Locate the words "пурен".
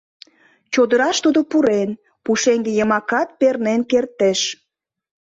1.51-1.89